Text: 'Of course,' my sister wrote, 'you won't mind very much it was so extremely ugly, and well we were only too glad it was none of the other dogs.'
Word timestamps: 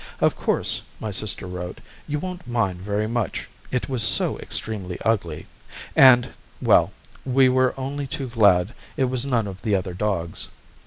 'Of 0.19 0.35
course,' 0.35 0.81
my 0.99 1.11
sister 1.11 1.45
wrote, 1.45 1.79
'you 2.07 2.17
won't 2.17 2.47
mind 2.47 2.81
very 2.81 3.05
much 3.05 3.47
it 3.69 3.87
was 3.87 4.01
so 4.01 4.39
extremely 4.39 4.99
ugly, 5.01 5.45
and 5.95 6.29
well 6.59 6.91
we 7.23 7.49
were 7.49 7.75
only 7.77 8.07
too 8.07 8.27
glad 8.27 8.73
it 8.97 9.03
was 9.05 9.25
none 9.27 9.45
of 9.45 9.61
the 9.61 9.75
other 9.75 9.93
dogs.' 9.93 10.47